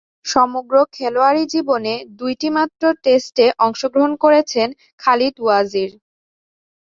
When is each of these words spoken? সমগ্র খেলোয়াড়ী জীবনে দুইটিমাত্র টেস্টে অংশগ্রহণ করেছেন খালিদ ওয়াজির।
সমগ্র 0.25 0.75
খেলোয়াড়ী 0.95 1.43
জীবনে 1.53 1.93
দুইটিমাত্র 2.19 2.83
টেস্টে 3.03 3.45
অংশগ্রহণ 3.65 4.13
করেছেন 4.23 4.67
খালিদ 4.99 5.35
ওয়াজির। 5.41 5.91